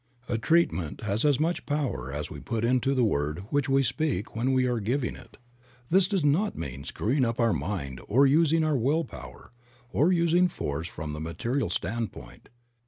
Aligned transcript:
A 0.27 0.39
TREATMENT 0.39 1.01
has 1.01 1.23
as 1.23 1.39
much 1.39 1.67
power 1.67 2.11
as 2.11 2.31
we 2.31 2.39
put 2.39 2.65
into 2.65 2.95
the 2.95 3.03
word 3.03 3.43
which 3.51 3.69
we 3.69 3.83
speak 3.83 4.35
when 4.35 4.51
we 4.51 4.65
are 4.65 4.79
giving 4.79 5.15
it. 5.15 5.37
This 5.89 6.07
does 6.07 6.25
not 6.25 6.57
mean 6.57 6.83
screwing 6.83 7.23
up 7.23 7.39
our 7.39 7.53
mind 7.53 8.01
or 8.07 8.25
using 8.25 8.63
our 8.63 8.75
will 8.75 9.03
power, 9.05 9.51
or 9.91 10.11
using 10.11 10.47
force 10.47 10.87
from 10.87 11.13
the 11.13 11.19
material 11.21 11.69
standpoint. 11.69 12.49